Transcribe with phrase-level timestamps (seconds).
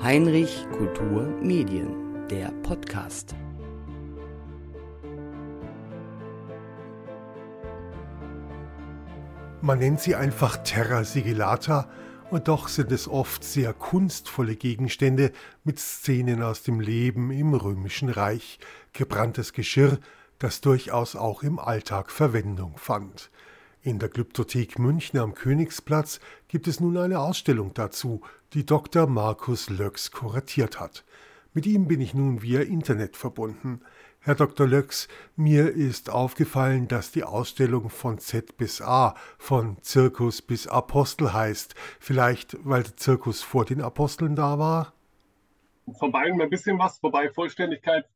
[0.00, 3.34] Heinrich Kultur Medien, der Podcast.
[9.60, 11.88] Man nennt sie einfach Terra Sigillata
[12.30, 15.32] und doch sind es oft sehr kunstvolle Gegenstände
[15.64, 18.58] mit Szenen aus dem Leben im römischen Reich,
[18.92, 19.98] gebranntes Geschirr,
[20.38, 23.30] das durchaus auch im Alltag Verwendung fand.
[23.84, 28.20] In der Glyptothek München am Königsplatz gibt es nun eine Ausstellung dazu,
[28.52, 29.08] die Dr.
[29.08, 31.04] Markus Löx kuratiert hat.
[31.52, 33.80] Mit ihm bin ich nun via Internet verbunden.
[34.20, 34.68] Herr Dr.
[34.68, 41.32] Löx, mir ist aufgefallen, dass die Ausstellung von Z bis A, von Zirkus bis Apostel
[41.32, 41.74] heißt.
[41.98, 44.92] Vielleicht, weil der Zirkus vor den Aposteln da war?
[45.98, 48.08] Von beiden ein bisschen was, wobei Vollständigkeit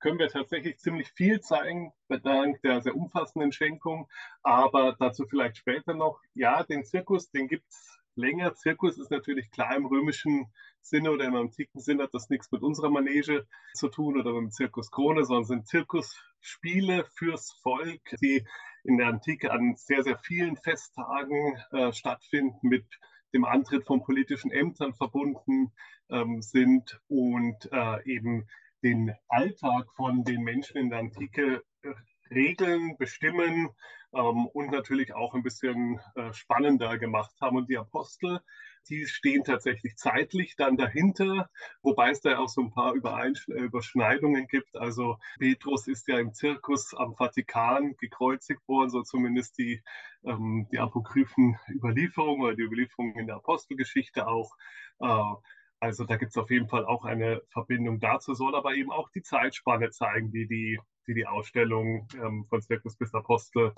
[0.00, 4.08] können wir tatsächlich ziemlich viel zeigen, dank der sehr umfassenden Schenkung.
[4.42, 6.20] Aber dazu vielleicht später noch.
[6.34, 8.54] Ja, den Zirkus, den gibt es länger.
[8.54, 12.62] Zirkus ist natürlich klar im römischen Sinne oder im antiken Sinne hat das nichts mit
[12.62, 18.46] unserer Manege zu tun oder mit dem Zirkus Krone, sondern sind Zirkusspiele fürs Volk, die
[18.84, 22.86] in der Antike an sehr, sehr vielen Festtagen äh, stattfinden, mit
[23.34, 25.72] dem Antritt von politischen Ämtern verbunden
[26.08, 28.48] ähm, sind und äh, eben
[28.82, 31.94] den Alltag von den Menschen in der Antike äh,
[32.30, 33.70] regeln, bestimmen
[34.12, 37.56] ähm, und natürlich auch ein bisschen äh, spannender gemacht haben.
[37.56, 38.40] Und die Apostel,
[38.88, 41.50] die stehen tatsächlich zeitlich dann dahinter,
[41.82, 44.76] wobei es da auch so ein paar Übereinsch äh, Überschneidungen gibt.
[44.76, 49.82] Also Petrus ist ja im Zirkus am Vatikan gekreuzigt worden, so zumindest die,
[50.24, 54.56] ähm, die apokryphen Überlieferungen oder die Überlieferungen in der Apostelgeschichte auch.
[55.00, 55.34] Äh,
[55.80, 59.10] also da gibt es auf jeden Fall auch eine Verbindung dazu, soll aber eben auch
[59.10, 63.72] die Zeitspanne zeigen, die die, die, die Ausstellung ähm, von Zirkus bis Apostel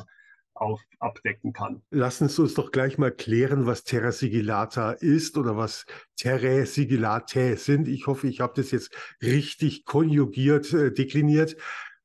[0.54, 1.82] auf, abdecken kann.
[1.90, 7.56] Lassen Sie uns doch gleich mal klären, was Terra Sigillata ist oder was Terrae Sigillatae
[7.56, 7.88] sind.
[7.88, 11.56] Ich hoffe, ich habe das jetzt richtig konjugiert, äh, dekliniert.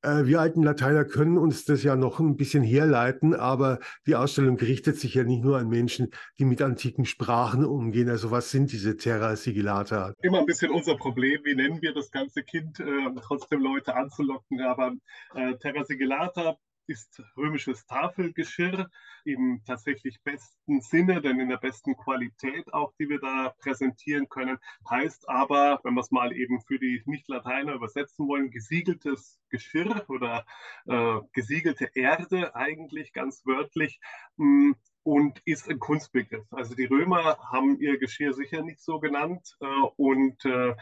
[0.06, 4.58] Äh, wir alten Lateiner können uns das ja noch ein bisschen herleiten, aber die Ausstellung
[4.58, 8.10] richtet sich ja nicht nur an Menschen, die mit antiken Sprachen umgehen.
[8.10, 10.14] Also was sind diese Terra Sigillata?
[10.22, 12.86] Immer ein bisschen unser Problem, wie nennen wir das ganze Kind, äh,
[13.24, 14.62] trotzdem Leute anzulocken.
[14.62, 14.94] Aber
[15.34, 16.56] äh, Terra Sigillata
[16.88, 18.90] ist römisches Tafelgeschirr
[19.24, 24.58] im tatsächlich besten Sinne, denn in der besten Qualität auch, die wir da präsentieren können.
[24.90, 30.46] Heißt aber, wenn wir es mal eben für die Nicht-Lateiner übersetzen wollen, gesiegeltes Geschirr oder
[30.88, 34.00] äh, gesiegelte Erde eigentlich ganz wörtlich.
[34.38, 34.76] Hm,
[35.06, 36.52] und ist ein Kunstbegriff.
[36.52, 39.66] Also die Römer haben ihr Geschirr sicher nicht so genannt äh,
[39.98, 40.74] und äh,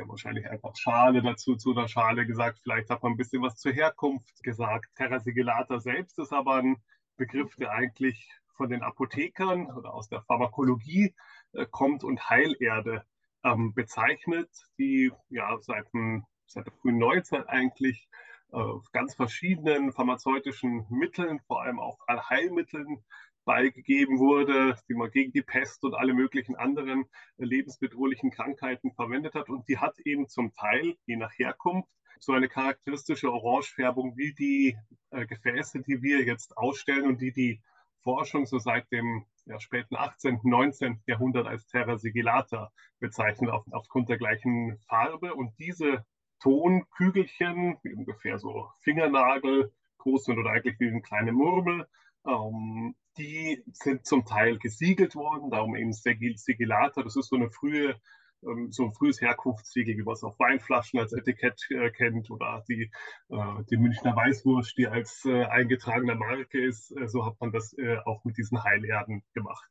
[0.00, 2.60] haben wahrscheinlich einfach Schale dazu zu einer Schale gesagt.
[2.62, 4.86] Vielleicht hat man ein bisschen was zur Herkunft gesagt.
[4.94, 6.76] Terra sigillata selbst ist aber ein
[7.16, 11.14] Begriff, der eigentlich von den Apothekern oder aus der Pharmakologie
[11.52, 13.04] äh, kommt und Heilerde
[13.44, 18.08] ähm, bezeichnet, die ja seit, dem, seit der frühen Neuzeit eigentlich
[18.52, 23.04] äh, ganz verschiedenen pharmazeutischen Mitteln, vor allem auch Heilmitteln
[23.44, 27.04] beigegeben wurde, die man gegen die Pest und alle möglichen anderen
[27.36, 29.48] lebensbedrohlichen Krankheiten verwendet hat.
[29.48, 34.76] Und die hat eben zum Teil, je nach Herkunft, so eine charakteristische Orangefärbung wie die
[35.10, 37.60] äh, Gefäße, die wir jetzt ausstellen und die die
[38.02, 41.02] Forschung so seit dem ja, späten 18., 19.
[41.06, 42.70] Jahrhundert als Terra Sigillata
[43.00, 45.34] bezeichnet, auf, aufgrund der gleichen Farbe.
[45.34, 46.04] Und diese
[46.40, 51.88] Tonkügelchen, die ungefähr so Fingernagel groß sind oder eigentlich wie eine kleine Murmel,
[52.26, 57.02] ähm, die sind zum Teil gesiegelt worden, darum eben Sigillata.
[57.02, 57.96] Das ist so eine frühe
[58.44, 62.64] ähm, so ein frühes Herkunftssiegel, wie man es auf Weinflaschen als Etikett äh, kennt oder
[62.68, 62.90] die,
[63.28, 66.90] äh, die Münchner Weißwurst, die als äh, eingetragene Marke ist.
[66.96, 69.68] Äh, so hat man das äh, auch mit diesen Heilerden gemacht.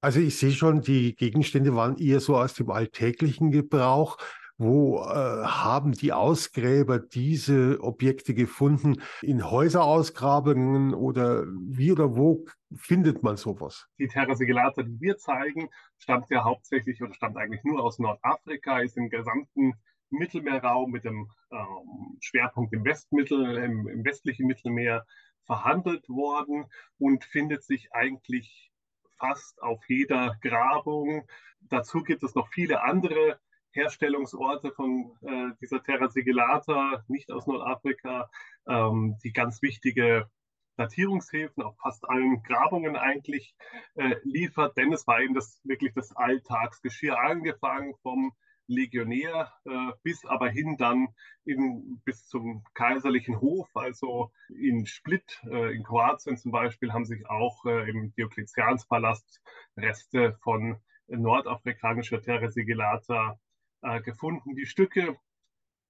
[0.00, 4.18] Also ich sehe schon, die Gegenstände waren eher so aus dem alltäglichen Gebrauch.
[4.58, 9.02] Wo äh, haben die Ausgräber diese Objekte gefunden?
[9.22, 12.44] In Häuserausgrabungen oder wie oder wo
[12.74, 13.88] findet man sowas?
[13.98, 15.68] Die Terra Sigillata, die wir zeigen,
[15.98, 19.74] stammt ja hauptsächlich oder stammt eigentlich nur aus Nordafrika, ist im gesamten
[20.10, 25.06] Mittelmeerraum mit dem ähm, Schwerpunkt im Westmittel, im, im westlichen Mittelmeer
[25.44, 26.66] verhandelt worden
[26.98, 28.70] und findet sich eigentlich
[29.18, 31.26] fast auf jeder Grabung.
[31.60, 33.38] Dazu gibt es noch viele andere
[33.72, 38.30] Herstellungsorte von äh, dieser Terra Sigillata, nicht aus Nordafrika,
[38.68, 40.28] ähm, die ganz wichtige
[40.76, 43.54] Datierungshilfen auf fast allen Grabungen eigentlich
[43.94, 48.32] äh, liefert, denn es war eben das wirklich das Alltagsgeschirr, angefangen vom
[48.68, 51.08] Legionär äh, bis aber hin dann
[51.44, 57.28] in, bis zum kaiserlichen Hof, also in Split, äh, in Kroatien zum Beispiel, haben sich
[57.28, 59.42] auch äh, im Diokletianspalast
[59.76, 63.38] Reste von nordafrikanischer Terra Sigillata
[63.82, 64.54] äh, gefunden.
[64.54, 65.18] Die Stücke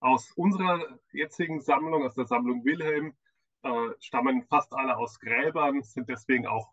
[0.01, 3.15] aus unserer jetzigen Sammlung, aus der Sammlung Wilhelm,
[3.63, 6.73] äh, stammen fast alle aus Gräbern, sind deswegen auch,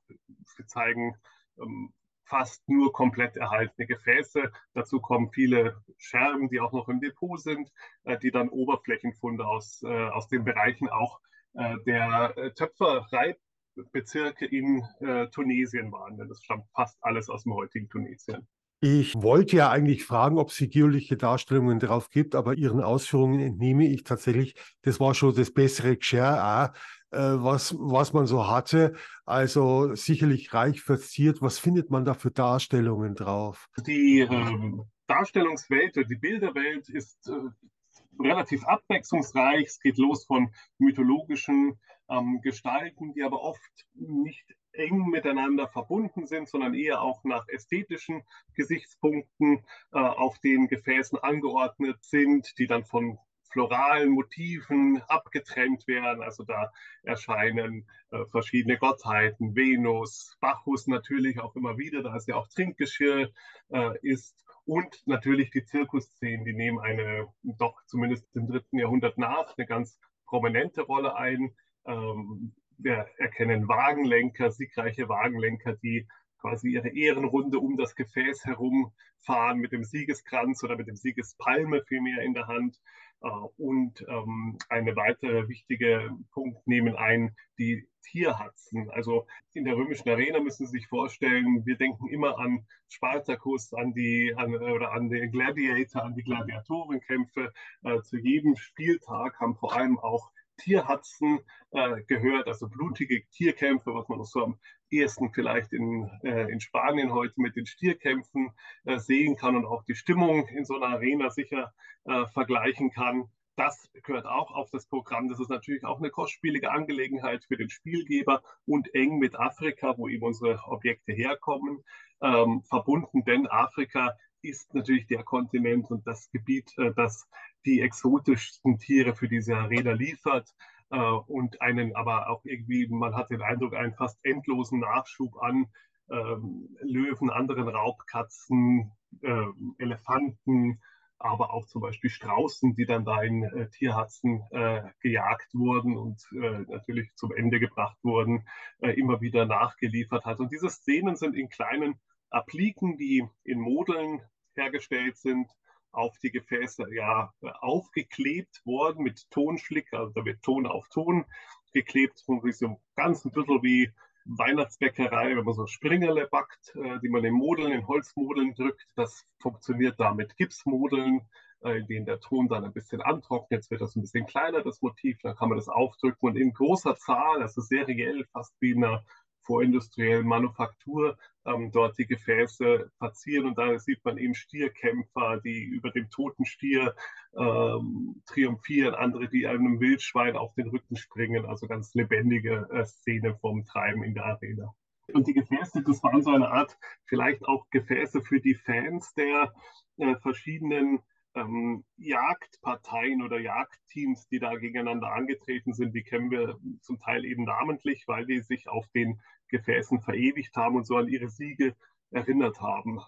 [0.56, 1.16] sie zeigen
[1.60, 1.94] ähm,
[2.30, 4.52] fast nur komplett erhaltene Gefäße.
[4.74, 7.72] Dazu kommen viele Scherben, die auch noch im Depot sind,
[8.04, 11.20] äh, die dann Oberflächenfunde aus, äh, aus den Bereichen auch
[11.54, 14.84] äh, der Töpfereibezirke in
[15.32, 16.18] Tunesien waren.
[16.18, 18.48] Denn das stammt fast alles aus dem heutigen Tunesien.
[18.82, 23.86] Ich wollte ja eigentlich fragen, ob es figürliche Darstellungen drauf gibt, aber Ihren Ausführungen entnehme
[23.86, 26.78] ich tatsächlich, das war schon das bessere Geschirr auch,
[27.12, 28.94] äh, was, was man so hatte.
[29.26, 31.42] Also sicherlich reich verziert.
[31.42, 33.68] Was findet man da für Darstellungen drauf?
[33.86, 39.66] Die ähm, Darstellungswelt, die Bilderwelt ist äh, relativ abwechslungsreich.
[39.66, 41.80] Es geht los von mythologischen
[42.10, 48.24] ähm, Gestalten, die aber oft nicht eng miteinander verbunden sind, sondern eher auch nach ästhetischen
[48.54, 53.18] Gesichtspunkten äh, auf den Gefäßen angeordnet sind, die dann von
[53.52, 56.24] floralen Motiven abgetrennt werden.
[56.24, 56.72] Also da
[57.04, 63.32] erscheinen äh, verschiedene Gottheiten, Venus, Bacchus natürlich auch immer wieder, da es ja auch Trinkgeschirr
[63.70, 64.36] äh, ist.
[64.66, 70.00] Und natürlich die Zirkusszenen, die nehmen eine doch zumindest im dritten Jahrhundert nach eine ganz
[70.28, 71.56] prominente Rolle ein.
[71.86, 76.08] Ähm, wir erkennen Wagenlenker, siegreiche Wagenlenker, die
[76.40, 82.24] quasi ihre Ehrenrunde um das Gefäß herumfahren mit dem Siegeskranz oder mit dem Siegespalme vielmehr
[82.24, 82.80] in der Hand.
[83.22, 83.28] Äh,
[83.58, 88.90] und ähm, eine weitere wichtige Punkt nehmen ein die Tierhatzen.
[88.92, 93.94] Also in der römischen Arena müssen Sie sich vorstellen, wir denken immer an Spartacus, an
[93.94, 97.52] die an, oder an den Gladiator, an die Gladiatorenkämpfe.
[97.84, 101.40] Äh, zu jedem Spieltag haben vor allem auch Tierhatzen
[101.72, 104.60] äh, gehört, also blutige Tierkämpfe, was man noch so am
[104.92, 108.52] ehesten vielleicht in, äh, in Spanien heute mit den Stierkämpfen
[108.86, 111.74] äh, sehen kann und auch die Stimmung in so einer Arena sicher
[112.06, 113.26] äh, vergleichen kann.
[113.56, 115.28] Das gehört auch auf das Programm.
[115.28, 120.08] Das ist natürlich auch eine kostspielige Angelegenheit für den Spielgeber und eng mit Afrika, wo
[120.08, 121.84] eben unsere Objekte herkommen,
[122.22, 127.28] ähm, verbunden, denn Afrika ist natürlich der Kontinent und das Gebiet, äh, das
[127.66, 130.50] die exotischsten Tiere für diese Arena liefert
[130.92, 135.68] äh, und einen aber auch irgendwie, man hat den Eindruck, einen fast endlosen Nachschub an
[136.12, 138.92] ähm, Löwen, anderen Raubkatzen,
[139.22, 139.46] äh,
[139.78, 140.82] Elefanten,
[141.20, 146.22] aber auch zum Beispiel Straußen, die dann da in äh, Tierhatzen äh, gejagt wurden und
[146.32, 148.48] äh, natürlich zum Ende gebracht wurden,
[148.80, 150.40] immer wieder nachgeliefert hat.
[150.40, 154.22] Und diese Szenen sind in kleinen Appliken, die in Modeln
[154.56, 155.52] hergestellt sind,
[155.92, 161.26] auf die Gefäße ja aufgeklebt worden mit Tonschlick, also da wird Ton auf Ton
[161.74, 163.92] geklebt, so ein ganz ein bisschen wie
[164.26, 168.86] Weihnachtsbäckerei, wenn man so Springerle backt, äh, die man in Modeln, in Holzmodeln drückt.
[168.96, 171.22] Das funktioniert da mit Gipsmodeln,
[171.64, 173.62] äh, in denen der Ton dann ein bisschen antrocknet.
[173.62, 176.54] Jetzt wird das ein bisschen kleiner, das Motiv, dann kann man das aufdrücken und in
[176.54, 179.04] großer Zahl, also seriell, fast wie in einer
[179.50, 183.48] vorindustriellen Manufaktur ähm, dort die Gefäße verzieren.
[183.48, 186.94] Und da sieht man eben Stierkämpfer, die über dem toten Stier
[187.36, 191.48] ähm, triumphieren, andere, die einem Wildschwein auf den Rücken springen.
[191.48, 194.76] Also ganz lebendige äh, Szene vom Treiben in der Arena.
[195.14, 199.52] Und die Gefäße, das waren so eine Art, vielleicht auch Gefäße für die Fans der
[199.98, 201.00] äh, verschiedenen
[201.36, 207.44] ähm, Jagdparteien oder Jagdteams, die da gegeneinander angetreten sind, die kennen wir zum Teil eben
[207.44, 211.76] namentlich, weil die sich auf den Gefäßen verewigt haben und so an ihre Siege
[212.12, 213.00] erinnert haben.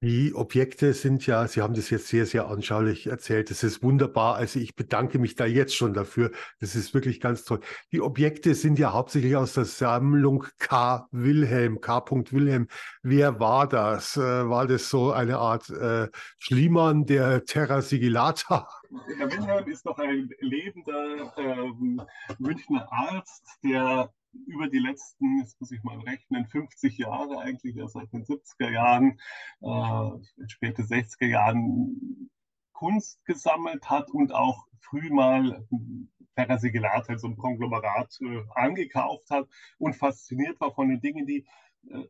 [0.00, 3.50] Die Objekte sind ja, Sie haben das jetzt sehr, sehr anschaulich erzählt.
[3.50, 4.36] Das ist wunderbar.
[4.36, 6.30] Also ich bedanke mich da jetzt schon dafür.
[6.60, 7.58] Das ist wirklich ganz toll.
[7.90, 11.08] Die Objekte sind ja hauptsächlich aus der Sammlung K.
[11.10, 12.04] Wilhelm, K.
[12.30, 12.68] Wilhelm.
[13.02, 14.16] Wer war das?
[14.16, 16.06] Äh, war das so eine Art äh,
[16.38, 18.68] Schliemann der Terra Sigillata?
[19.18, 22.00] Herr Wilhelm ist noch ein lebender ähm,
[22.38, 24.12] Münchner Arzt, der
[24.48, 28.70] über die letzten, jetzt muss ich mal rechnen, 50 Jahre eigentlich, ja seit den 70er
[28.70, 29.20] Jahren,
[29.60, 32.30] äh, späte 60er Jahren
[32.72, 35.66] Kunst gesammelt hat und auch früh mal
[36.34, 41.46] Terra Sigillata, so ein Konglomerat, äh, angekauft hat und fasziniert war von den Dingen, die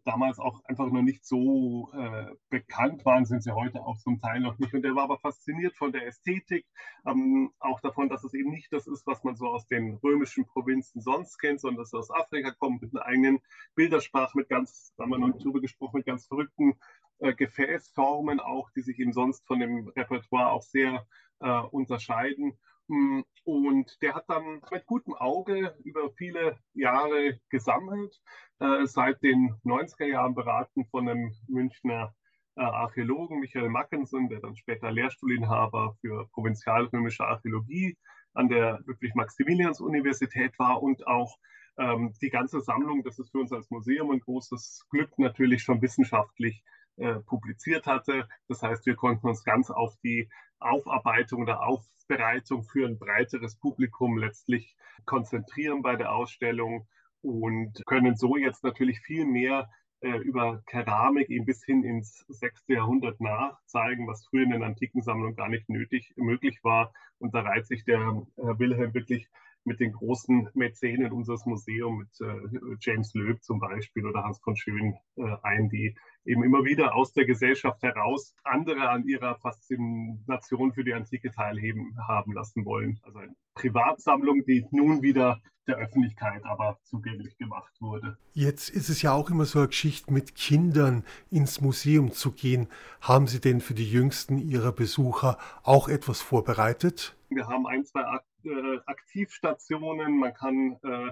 [0.05, 4.41] damals auch einfach noch nicht so äh, bekannt waren, sind sie heute auch zum Teil
[4.41, 4.75] noch nicht.
[4.75, 6.67] Und er war aber fasziniert von der Ästhetik,
[7.07, 10.47] ähm, auch davon, dass es eben nicht das ist, was man so aus den römischen
[10.47, 13.41] Provinzen sonst kennt, sondern dass er aus Afrika kommt mit einer eigenen
[13.75, 16.75] Bildersprache, mit ganz, da haben wir noch drüber gesprochen, mit ganz verrückten
[17.19, 21.07] äh, Gefäßformen auch, die sich eben sonst von dem Repertoire auch sehr
[21.41, 22.59] äh, unterscheiden.
[22.89, 28.19] Mm, und der hat dann mit gutem Auge über viele Jahre gesammelt,
[28.61, 32.15] äh, seit den 90er Jahren beraten von einem Münchner
[32.57, 37.97] äh, Archäologen Michael Mackensen, der dann später Lehrstuhlinhaber für provinzialrömische Archäologie
[38.35, 41.39] an der Ludwig-Maximilians-Universität war und auch
[41.79, 45.81] ähm, die ganze Sammlung, das ist für uns als Museum ein großes Glück, natürlich schon
[45.83, 46.63] wissenschaftlich
[46.97, 48.29] äh, publiziert hatte.
[48.49, 50.29] Das heißt, wir konnten uns ganz auf die
[50.61, 56.87] Aufarbeitung oder Aufbereitung für ein breiteres Publikum letztlich konzentrieren bei der Ausstellung
[57.23, 59.69] und können so jetzt natürlich viel mehr
[60.01, 62.65] äh, über Keramik eben bis hin ins 6.
[62.69, 66.93] Jahrhundert nachzeigen, was früher in den antiken Sammlungen gar nicht nötig möglich war.
[67.19, 69.29] Und da reiht sich der Herr Wilhelm wirklich
[69.69, 74.57] mit den großen Mäzenen unseres Museums, mit äh, James Löb zum Beispiel oder Hans von
[74.57, 75.95] Schön äh, ein, die
[76.25, 81.97] eben immer wieder aus der Gesellschaft heraus andere an ihrer Faszination für die Antike teilhaben
[82.07, 82.99] haben lassen wollen.
[83.03, 88.17] Also eine Privatsammlung, die nun wieder der Öffentlichkeit aber zugänglich gemacht wurde.
[88.33, 92.69] Jetzt ist es ja auch immer so eine Geschichte, mit Kindern ins Museum zu gehen.
[93.01, 97.17] Haben Sie denn für die Jüngsten Ihrer Besucher auch etwas vorbereitet?
[97.29, 98.03] Wir haben ein, zwei
[98.51, 101.11] äh, Aktivstationen, man kann äh,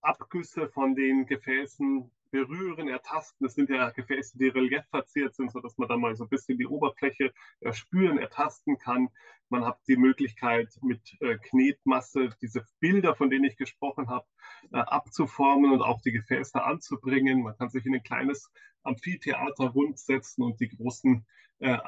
[0.00, 3.46] Abgüsse von den Gefäßen berühren, ertasten.
[3.46, 6.66] Das sind ja Gefäße, die reliefverziert sind, sodass man da mal so ein bisschen die
[6.66, 9.08] Oberfläche erspüren, ertasten kann.
[9.50, 14.26] Man hat die Möglichkeit, mit äh, Knetmasse diese Bilder, von denen ich gesprochen habe,
[14.72, 17.42] äh, abzuformen und auch die Gefäße anzubringen.
[17.42, 18.50] Man kann sich in ein kleines
[18.82, 21.24] Amphitheater rund setzen und die großen
[21.60, 21.78] äh,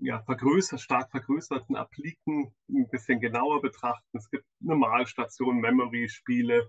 [0.00, 4.16] ja, vergrößert, stark vergrößerten Appliken ein bisschen genauer betrachten.
[4.16, 6.68] Es gibt eine Malstation, Memory-Spiele,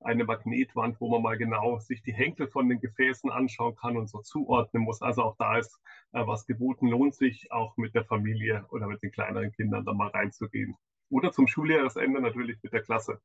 [0.00, 4.08] eine Magnetwand, wo man mal genau sich die Henkel von den Gefäßen anschauen kann und
[4.08, 5.02] so zuordnen muss.
[5.02, 5.78] Also auch da ist
[6.12, 9.92] äh, was geboten, lohnt sich auch mit der Familie oder mit den kleineren Kindern da
[9.92, 10.76] mal reinzugehen.
[11.08, 13.20] Oder zum Schuljahresende natürlich mit der Klasse.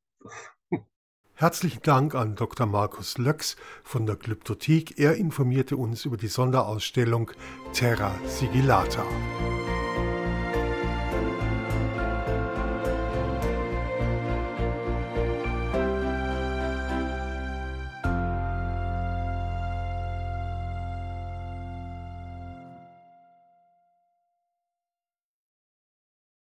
[1.40, 2.66] Herzlichen Dank an Dr.
[2.66, 3.54] Markus Löcks
[3.84, 4.98] von der Glyptothek.
[4.98, 7.30] Er informierte uns über die Sonderausstellung
[7.72, 9.04] Terra Sigillata.